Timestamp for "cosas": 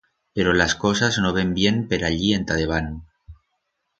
0.73-1.19